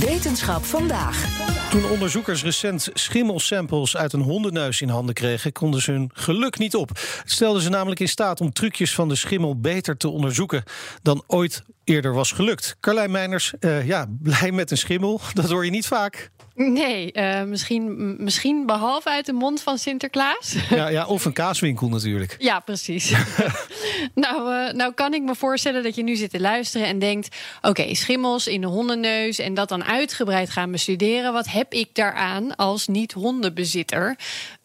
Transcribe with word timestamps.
Wetenschap 0.00 0.64
vandaag. 0.64 1.48
Toen 1.70 1.90
onderzoekers 1.90 2.42
recent 2.42 2.88
schimmelsamples 2.94 3.96
uit 3.96 4.12
een 4.12 4.20
hondenneus 4.20 4.80
in 4.80 4.88
handen 4.88 5.14
kregen, 5.14 5.52
konden 5.52 5.82
ze 5.82 5.90
hun 5.90 6.10
geluk 6.14 6.58
niet 6.58 6.74
op. 6.74 6.88
Het 6.88 7.22
stelde 7.24 7.62
ze 7.62 7.68
namelijk 7.68 8.00
in 8.00 8.08
staat 8.08 8.40
om 8.40 8.52
trucjes 8.52 8.94
van 8.94 9.08
de 9.08 9.14
schimmel 9.14 9.60
beter 9.60 9.96
te 9.96 10.08
onderzoeken 10.08 10.62
dan 11.02 11.22
ooit 11.26 11.62
eerder 11.90 12.12
was 12.12 12.32
gelukt. 12.32 12.76
Carlijn 12.80 13.10
Meiners, 13.10 13.52
uh, 13.60 13.86
ja, 13.86 14.06
blij 14.22 14.52
met 14.52 14.70
een 14.70 14.78
schimmel, 14.78 15.20
dat 15.34 15.50
hoor 15.50 15.64
je 15.64 15.70
niet 15.70 15.86
vaak. 15.86 16.30
Nee, 16.54 17.10
uh, 17.12 17.42
misschien, 17.42 18.16
misschien 18.18 18.66
behalve 18.66 19.08
uit 19.08 19.26
de 19.26 19.32
mond 19.32 19.62
van 19.62 19.78
Sinterklaas. 19.78 20.54
Ja, 20.70 20.88
ja 20.88 21.06
of 21.06 21.24
een 21.24 21.32
kaaswinkel 21.32 21.88
natuurlijk. 21.88 22.36
Ja, 22.38 22.60
precies. 22.60 23.10
nou, 24.14 24.54
uh, 24.54 24.72
nou 24.72 24.92
kan 24.92 25.14
ik 25.14 25.22
me 25.22 25.34
voorstellen 25.34 25.82
dat 25.82 25.94
je 25.94 26.02
nu 26.02 26.16
zit 26.16 26.30
te 26.30 26.40
luisteren 26.40 26.86
en 26.86 26.98
denkt... 26.98 27.36
oké, 27.60 27.94
schimmels 27.94 28.46
in 28.46 28.60
de 28.60 28.66
hondenneus 28.66 29.38
en 29.38 29.54
dat 29.54 29.68
dan 29.68 29.84
uitgebreid 29.84 30.50
gaan 30.50 30.70
bestuderen. 30.70 31.32
Wat 31.32 31.48
heb 31.48 31.72
ik 31.72 31.88
daaraan 31.92 32.56
als 32.56 32.86
niet-hondenbezitter? 32.86 34.16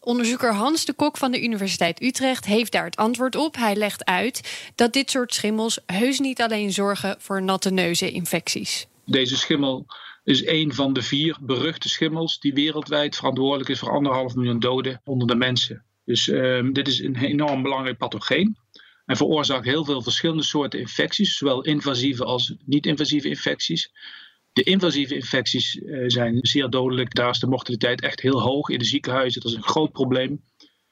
Onderzoeker 0.06 0.54
Hans 0.54 0.84
de 0.84 0.92
Kok 0.92 1.16
van 1.16 1.30
de 1.30 1.42
Universiteit 1.42 2.02
Utrecht 2.02 2.44
heeft 2.44 2.72
daar 2.72 2.84
het 2.84 2.96
antwoord 2.96 3.36
op. 3.36 3.56
Hij 3.56 3.74
legt 3.74 4.04
uit 4.04 4.40
dat 4.74 4.92
dit 4.92 5.10
soort 5.10 5.34
schimmels 5.34 5.78
heus 5.86 6.18
niet 6.18 6.42
alleen 6.42 6.72
zorgen 6.72 7.15
voor 7.18 7.42
natte 7.42 7.70
neuzeninfecties. 7.70 8.86
Deze 9.04 9.36
schimmel 9.36 9.86
is 10.24 10.46
een 10.46 10.74
van 10.74 10.92
de 10.92 11.02
vier 11.02 11.38
beruchte 11.40 11.88
schimmels 11.88 12.38
die 12.38 12.54
wereldwijd 12.54 13.16
verantwoordelijk 13.16 13.68
is 13.68 13.78
voor 13.78 13.90
anderhalf 13.90 14.34
miljoen 14.34 14.58
doden 14.58 15.00
onder 15.04 15.26
de 15.26 15.34
mensen. 15.34 15.84
Dus 16.04 16.26
um, 16.26 16.72
dit 16.72 16.88
is 16.88 17.00
een 17.00 17.16
enorm 17.16 17.62
belangrijk 17.62 17.98
pathogeen. 17.98 18.56
En 19.04 19.16
veroorzaakt 19.16 19.64
heel 19.64 19.84
veel 19.84 20.02
verschillende 20.02 20.42
soorten 20.42 20.80
infecties, 20.80 21.36
zowel 21.36 21.62
invasieve 21.62 22.24
als 22.24 22.54
niet-invasieve 22.64 23.28
infecties. 23.28 23.92
De 24.52 24.62
invasieve 24.62 25.14
infecties 25.14 25.74
uh, 25.74 26.04
zijn 26.06 26.38
zeer 26.40 26.70
dodelijk. 26.70 27.14
Daar 27.14 27.30
is 27.30 27.38
de 27.38 27.46
mortaliteit 27.46 28.00
echt 28.00 28.20
heel 28.20 28.42
hoog 28.42 28.68
in 28.68 28.78
de 28.78 28.84
ziekenhuizen. 28.84 29.40
Dat 29.40 29.50
is 29.50 29.56
een 29.56 29.62
groot 29.62 29.92
probleem. 29.92 30.44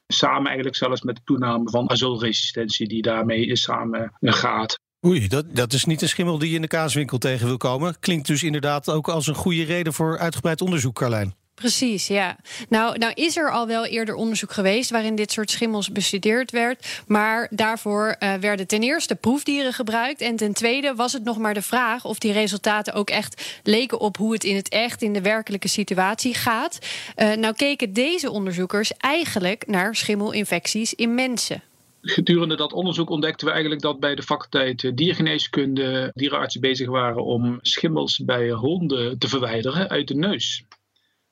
Samen 0.07 0.47
eigenlijk 0.47 0.77
zelfs 0.77 1.03
met 1.03 1.17
de 1.17 1.23
toename 1.25 1.71
van 1.71 1.91
azulresistentie 1.91 2.89
die 2.89 3.03
daarmee 3.03 3.57
samen 3.57 4.17
gaat. 4.21 4.79
Oei, 5.07 5.29
dat, 5.29 5.45
dat 5.57 5.73
is 5.73 5.85
niet 5.85 6.03
een 6.03 6.09
schimmel 6.09 6.39
die 6.39 6.49
je 6.49 6.55
in 6.55 6.63
de 6.63 6.69
kaaswinkel 6.69 7.19
tegen 7.19 7.47
wil 7.47 7.57
komen. 7.57 7.97
Klinkt 8.01 8.27
dus 8.27 8.43
inderdaad 8.43 8.89
ook 8.89 9.09
als 9.09 9.27
een 9.27 9.35
goede 9.35 9.65
reden 9.65 9.93
voor 9.93 10.19
uitgebreid 10.19 10.61
onderzoek, 10.61 10.95
Carlijn. 10.95 11.35
Precies, 11.55 12.07
ja. 12.07 12.37
Nou, 12.69 12.99
nou 12.99 13.13
is 13.15 13.37
er 13.37 13.51
al 13.51 13.67
wel 13.67 13.87
eerder 13.87 14.15
onderzoek 14.15 14.53
geweest 14.53 14.91
waarin 14.91 15.15
dit 15.15 15.33
soort 15.33 15.51
schimmels 15.51 15.93
bestudeerd 15.93 16.51
werd. 16.51 17.03
Maar 17.07 17.49
daarvoor 17.51 18.17
uh, 18.19 18.35
werden 18.35 18.67
ten 18.67 18.83
eerste 18.83 19.15
proefdieren 19.15 19.73
gebruikt. 19.73 20.21
En 20.21 20.37
ten 20.37 20.53
tweede 20.53 20.95
was 20.95 21.13
het 21.13 21.25
nog 21.25 21.39
maar 21.39 21.55
de 21.55 21.63
vraag 21.63 22.05
of 22.05 22.19
die 22.19 22.33
resultaten 22.33 22.93
ook 22.93 23.11
echt 23.11 23.61
leken 23.63 24.01
op 24.01 24.17
hoe 24.17 24.33
het 24.33 24.45
in 24.45 24.57
het 24.57 24.69
echt 24.69 25.03
in 25.03 25.13
de 25.13 25.23
werkelijke 25.23 25.69
situatie 25.69 26.35
gaat. 26.35 26.79
Uh, 27.17 27.33
nou 27.33 27.55
keken 27.55 27.93
deze 27.93 28.31
onderzoekers 28.31 28.93
eigenlijk 28.97 29.67
naar 29.67 29.97
schimmelinfecties 29.97 30.95
in 30.95 31.15
mensen. 31.15 31.63
Gedurende 32.07 32.57
dat 32.57 32.73
onderzoek 32.73 33.11
ontdekten 33.11 33.47
we 33.47 33.53
eigenlijk 33.53 33.83
dat 33.83 34.01
bij 34.01 34.15
de 34.15 34.23
faculteit 34.23 34.97
diergeneeskunde 34.97 36.11
dierenartsen 36.15 36.61
bezig 36.61 36.89
waren 36.89 37.25
om 37.25 37.59
schimmels 37.63 38.25
bij 38.25 38.51
honden 38.51 39.19
te 39.19 39.29
verwijderen 39.29 39.89
uit 39.89 40.09
de 40.09 40.15
neus. 40.15 40.65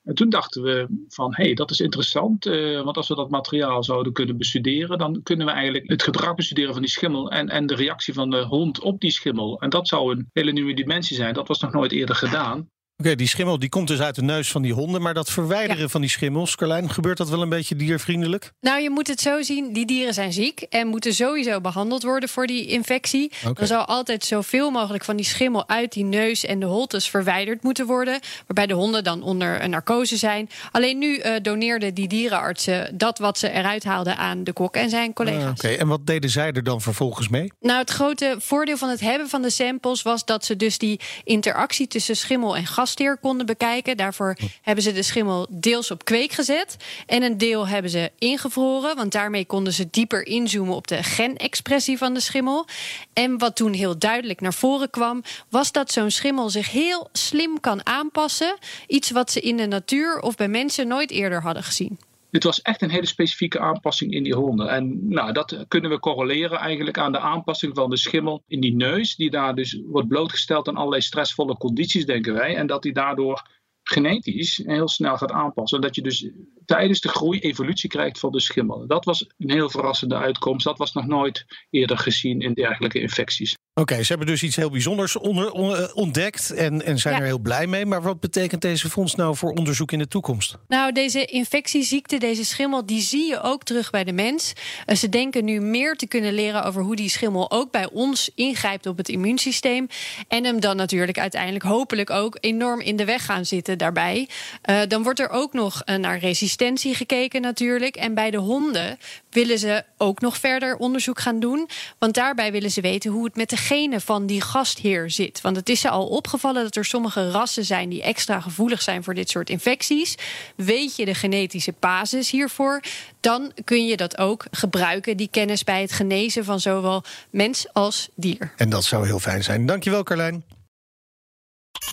En 0.04 0.14
toen 0.14 0.28
dachten 0.28 0.62
we 0.62 1.04
van, 1.08 1.34
hé, 1.34 1.44
hey, 1.44 1.54
dat 1.54 1.70
is 1.70 1.80
interessant, 1.80 2.46
uh, 2.46 2.82
want 2.82 2.96
als 2.96 3.08
we 3.08 3.14
dat 3.14 3.30
materiaal 3.30 3.84
zouden 3.84 4.12
kunnen 4.12 4.36
bestuderen, 4.36 4.98
dan 4.98 5.22
kunnen 5.22 5.46
we 5.46 5.52
eigenlijk 5.52 5.88
het 5.90 6.02
gedrag 6.02 6.34
bestuderen 6.34 6.72
van 6.72 6.82
die 6.82 6.90
schimmel 6.90 7.30
en, 7.30 7.48
en 7.48 7.66
de 7.66 7.74
reactie 7.74 8.14
van 8.14 8.30
de 8.30 8.42
hond 8.42 8.80
op 8.80 9.00
die 9.00 9.10
schimmel. 9.10 9.60
En 9.60 9.70
dat 9.70 9.88
zou 9.88 10.12
een 10.12 10.28
hele 10.32 10.52
nieuwe 10.52 10.74
dimensie 10.74 11.16
zijn, 11.16 11.34
dat 11.34 11.48
was 11.48 11.60
nog 11.60 11.72
nooit 11.72 11.92
eerder 11.92 12.14
gedaan. 12.14 12.68
Oké, 12.92 13.10
okay, 13.10 13.16
die 13.24 13.28
schimmel 13.28 13.58
die 13.58 13.68
komt 13.68 13.88
dus 13.88 14.00
uit 14.00 14.14
de 14.14 14.22
neus 14.22 14.50
van 14.50 14.62
die 14.62 14.72
honden. 14.72 15.02
Maar 15.02 15.14
dat 15.14 15.30
verwijderen 15.30 15.82
ja. 15.82 15.88
van 15.88 16.00
die 16.00 16.10
schimmels, 16.10 16.56
Carlijn, 16.56 16.90
gebeurt 16.90 17.16
dat 17.16 17.28
wel 17.28 17.42
een 17.42 17.48
beetje 17.48 17.76
diervriendelijk? 17.76 18.52
Nou, 18.60 18.82
je 18.82 18.90
moet 18.90 19.06
het 19.06 19.20
zo 19.20 19.42
zien: 19.42 19.72
die 19.72 19.86
dieren 19.86 20.14
zijn 20.14 20.32
ziek 20.32 20.60
en 20.60 20.86
moeten 20.86 21.14
sowieso 21.14 21.60
behandeld 21.60 22.02
worden 22.02 22.28
voor 22.28 22.46
die 22.46 22.66
infectie. 22.66 23.32
Okay. 23.40 23.52
Er 23.62 23.66
zal 23.66 23.84
altijd 23.84 24.24
zoveel 24.24 24.70
mogelijk 24.70 25.04
van 25.04 25.16
die 25.16 25.24
schimmel 25.24 25.68
uit 25.68 25.92
die 25.92 26.04
neus 26.04 26.44
en 26.44 26.60
de 26.60 26.66
holtes 26.66 27.08
verwijderd 27.08 27.62
moeten 27.62 27.86
worden. 27.86 28.20
Waarbij 28.46 28.66
de 28.66 28.74
honden 28.74 29.04
dan 29.04 29.22
onder 29.22 29.62
een 29.62 29.70
narcose 29.70 30.16
zijn. 30.16 30.48
Alleen 30.70 30.98
nu 30.98 31.18
uh, 31.18 31.32
doneerden 31.42 31.94
die 31.94 32.08
dierenartsen 32.08 32.98
dat 32.98 33.18
wat 33.18 33.38
ze 33.38 33.50
eruit 33.50 33.84
haalden 33.84 34.16
aan 34.16 34.44
de 34.44 34.52
kok 34.52 34.76
en 34.76 34.90
zijn 34.90 35.12
collega's. 35.12 35.42
Ah, 35.42 35.50
Oké, 35.50 35.66
okay. 35.66 35.76
en 35.76 35.88
wat 35.88 36.06
deden 36.06 36.30
zij 36.30 36.52
er 36.52 36.64
dan 36.64 36.80
vervolgens 36.80 37.28
mee? 37.28 37.52
Nou, 37.60 37.78
het 37.78 37.90
grote 37.90 38.36
voordeel 38.38 38.76
van 38.76 38.88
het 38.88 39.00
hebben 39.00 39.28
van 39.28 39.42
de 39.42 39.50
samples 39.50 40.02
was 40.02 40.24
dat 40.24 40.44
ze 40.44 40.56
dus 40.56 40.78
die 40.78 41.00
interactie 41.24 41.86
tussen 41.86 42.16
schimmel 42.16 42.56
en 42.56 42.66
gas 42.66 42.81
gastheer 42.82 43.16
konden 43.16 43.46
bekijken. 43.46 43.96
Daarvoor 43.96 44.36
hebben 44.62 44.84
ze 44.84 44.92
de 44.92 45.02
schimmel 45.02 45.46
deels 45.50 45.90
op 45.90 46.04
kweek 46.04 46.32
gezet. 46.32 46.76
En 47.06 47.22
een 47.22 47.38
deel 47.38 47.68
hebben 47.68 47.90
ze 47.90 48.10
ingevroren. 48.18 48.96
Want 48.96 49.12
daarmee 49.12 49.44
konden 49.44 49.72
ze 49.72 49.88
dieper 49.90 50.26
inzoomen 50.26 50.74
op 50.74 50.88
de 50.88 51.02
genexpressie 51.02 51.98
van 51.98 52.14
de 52.14 52.20
schimmel. 52.20 52.66
En 53.12 53.38
wat 53.38 53.56
toen 53.56 53.72
heel 53.72 53.98
duidelijk 53.98 54.40
naar 54.40 54.54
voren 54.54 54.90
kwam, 54.90 55.22
was 55.48 55.72
dat 55.72 55.92
zo'n 55.92 56.10
schimmel 56.10 56.50
zich 56.50 56.70
heel 56.70 57.08
slim 57.12 57.60
kan 57.60 57.86
aanpassen. 57.86 58.56
Iets 58.86 59.10
wat 59.10 59.30
ze 59.30 59.40
in 59.40 59.56
de 59.56 59.66
natuur 59.66 60.20
of 60.20 60.34
bij 60.34 60.48
mensen 60.48 60.88
nooit 60.88 61.10
eerder 61.10 61.42
hadden 61.42 61.62
gezien. 61.62 61.98
Dit 62.32 62.44
was 62.44 62.62
echt 62.62 62.82
een 62.82 62.90
hele 62.90 63.06
specifieke 63.06 63.58
aanpassing 63.58 64.12
in 64.12 64.22
die 64.22 64.34
honden. 64.34 64.68
En 64.68 65.08
nou, 65.08 65.32
dat 65.32 65.64
kunnen 65.68 65.90
we 65.90 65.98
correleren 65.98 66.58
eigenlijk 66.58 66.98
aan 66.98 67.12
de 67.12 67.18
aanpassing 67.18 67.74
van 67.74 67.90
de 67.90 67.96
schimmel 67.96 68.42
in 68.46 68.60
die 68.60 68.74
neus, 68.74 69.16
die 69.16 69.30
daar 69.30 69.54
dus 69.54 69.80
wordt 69.86 70.08
blootgesteld 70.08 70.68
aan 70.68 70.76
allerlei 70.76 71.02
stressvolle 71.02 71.56
condities, 71.56 72.06
denken 72.06 72.34
wij. 72.34 72.56
En 72.56 72.66
dat 72.66 72.82
die 72.82 72.92
daardoor 72.92 73.48
genetisch 73.82 74.56
heel 74.64 74.88
snel 74.88 75.16
gaat 75.16 75.32
aanpassen. 75.32 75.80
Dat 75.80 75.94
je 75.94 76.02
dus 76.02 76.30
tijdens 76.64 77.00
de 77.00 77.08
groei 77.08 77.38
evolutie 77.38 77.88
krijgt 77.88 78.18
van 78.18 78.32
de 78.32 78.40
schimmel. 78.40 78.86
Dat 78.86 79.04
was 79.04 79.26
een 79.38 79.50
heel 79.50 79.70
verrassende 79.70 80.16
uitkomst. 80.16 80.64
Dat 80.64 80.78
was 80.78 80.92
nog 80.92 81.06
nooit 81.06 81.46
eerder 81.70 81.98
gezien 81.98 82.40
in 82.40 82.52
dergelijke 82.52 83.00
infecties. 83.00 83.56
Oké, 83.74 83.92
okay, 83.92 84.02
ze 84.02 84.08
hebben 84.08 84.26
dus 84.26 84.42
iets 84.42 84.56
heel 84.56 84.70
bijzonders 84.70 85.16
onder, 85.16 85.50
onder, 85.50 85.94
ontdekt 85.94 86.50
en, 86.50 86.84
en 86.84 86.98
zijn 86.98 87.14
ja. 87.14 87.20
er 87.20 87.26
heel 87.26 87.38
blij 87.38 87.66
mee. 87.66 87.86
Maar 87.86 88.02
wat 88.02 88.20
betekent 88.20 88.60
deze 88.60 88.90
fonds 88.90 89.14
nou 89.14 89.36
voor 89.36 89.50
onderzoek 89.50 89.92
in 89.92 89.98
de 89.98 90.08
toekomst? 90.08 90.56
Nou, 90.68 90.92
deze 90.92 91.24
infectieziekte, 91.24 92.18
deze 92.18 92.44
schimmel, 92.44 92.86
die 92.86 93.00
zie 93.00 93.26
je 93.26 93.40
ook 93.40 93.62
terug 93.64 93.90
bij 93.90 94.04
de 94.04 94.12
mens. 94.12 94.52
Uh, 94.86 94.96
ze 94.96 95.08
denken 95.08 95.44
nu 95.44 95.60
meer 95.60 95.94
te 95.94 96.06
kunnen 96.06 96.34
leren 96.34 96.64
over 96.64 96.82
hoe 96.82 96.96
die 96.96 97.08
schimmel 97.08 97.50
ook 97.50 97.70
bij 97.70 97.88
ons 97.92 98.30
ingrijpt 98.34 98.86
op 98.86 98.96
het 98.96 99.08
immuunsysteem. 99.08 99.86
En 100.28 100.44
hem 100.44 100.60
dan 100.60 100.76
natuurlijk 100.76 101.18
uiteindelijk 101.18 101.64
hopelijk 101.64 102.10
ook 102.10 102.36
enorm 102.40 102.80
in 102.80 102.96
de 102.96 103.04
weg 103.04 103.24
gaan 103.24 103.46
zitten 103.46 103.78
daarbij. 103.78 104.28
Uh, 104.70 104.80
dan 104.88 105.02
wordt 105.02 105.20
er 105.20 105.30
ook 105.30 105.52
nog 105.52 105.84
naar 105.84 106.18
resistentie 106.18 106.94
gekeken 106.94 107.40
natuurlijk. 107.40 107.96
En 107.96 108.14
bij 108.14 108.30
de 108.30 108.38
honden 108.38 108.98
willen 109.30 109.58
ze 109.58 109.84
ook 109.96 110.20
nog 110.20 110.36
verder 110.36 110.76
onderzoek 110.76 111.20
gaan 111.20 111.40
doen. 111.40 111.68
Want 111.98 112.14
daarbij 112.14 112.52
willen 112.52 112.70
ze 112.70 112.80
weten 112.80 113.10
hoe 113.10 113.24
het 113.24 113.36
met 113.36 113.50
de 113.50 113.60
genen 113.62 114.00
van 114.00 114.26
die 114.26 114.40
gastheer 114.40 115.10
zit. 115.10 115.40
Want 115.40 115.56
het 115.56 115.68
is 115.68 115.80
ze 115.80 115.88
al 115.88 116.06
opgevallen 116.06 116.62
dat 116.62 116.76
er 116.76 116.84
sommige 116.84 117.30
rassen 117.30 117.64
zijn 117.64 117.88
die 117.88 118.02
extra 118.02 118.40
gevoelig 118.40 118.82
zijn 118.82 119.04
voor 119.04 119.14
dit 119.14 119.30
soort 119.30 119.50
infecties. 119.50 120.14
Weet 120.56 120.96
je 120.96 121.04
de 121.04 121.14
genetische 121.14 121.74
basis 121.78 122.30
hiervoor, 122.30 122.80
dan 123.20 123.52
kun 123.64 123.86
je 123.86 123.96
dat 123.96 124.18
ook 124.18 124.44
gebruiken, 124.50 125.16
die 125.16 125.28
kennis 125.30 125.64
bij 125.64 125.80
het 125.80 125.92
genezen 125.92 126.44
van 126.44 126.60
zowel 126.60 127.02
mens 127.30 127.66
als 127.72 128.08
dier. 128.14 128.52
En 128.56 128.70
dat 128.70 128.84
zou 128.84 129.06
heel 129.06 129.18
fijn 129.18 129.44
zijn. 129.44 129.66
Dankjewel, 129.66 130.02
Carlijn. 130.02 130.44